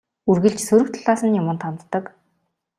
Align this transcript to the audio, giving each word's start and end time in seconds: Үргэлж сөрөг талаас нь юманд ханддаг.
Үргэлж 0.29 0.59
сөрөг 0.67 0.89
талаас 0.95 1.21
нь 1.27 1.37
юманд 1.41 1.61
ханддаг. 1.65 2.05